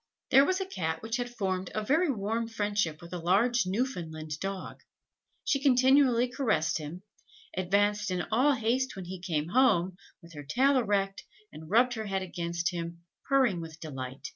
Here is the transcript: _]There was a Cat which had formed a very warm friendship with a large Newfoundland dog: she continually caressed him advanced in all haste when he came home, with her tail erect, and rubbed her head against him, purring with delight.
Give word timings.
_]There 0.30 0.46
was 0.46 0.62
a 0.62 0.66
Cat 0.66 1.02
which 1.02 1.18
had 1.18 1.28
formed 1.28 1.70
a 1.74 1.84
very 1.84 2.10
warm 2.10 2.48
friendship 2.48 3.02
with 3.02 3.12
a 3.12 3.18
large 3.18 3.66
Newfoundland 3.66 4.40
dog: 4.40 4.80
she 5.44 5.60
continually 5.60 6.26
caressed 6.26 6.78
him 6.78 7.02
advanced 7.54 8.10
in 8.10 8.22
all 8.32 8.54
haste 8.54 8.96
when 8.96 9.04
he 9.04 9.20
came 9.20 9.48
home, 9.48 9.98
with 10.22 10.32
her 10.32 10.42
tail 10.42 10.78
erect, 10.78 11.24
and 11.52 11.68
rubbed 11.68 11.92
her 11.96 12.06
head 12.06 12.22
against 12.22 12.70
him, 12.70 13.04
purring 13.28 13.60
with 13.60 13.78
delight. 13.78 14.32